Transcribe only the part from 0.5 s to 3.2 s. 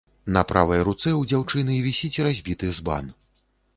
правай руцэ ў дзяўчыны вісіць разбіты збан.